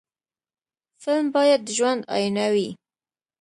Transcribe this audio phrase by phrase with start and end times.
[1.03, 2.67] فلم باید د ژوند آیینه وي